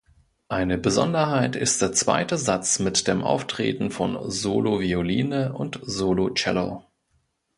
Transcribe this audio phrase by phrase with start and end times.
[0.47, 6.83] Eine Besonderheit ist der zweite Satz mit dem Auftreten von Solo-Violine und Solo-Cello.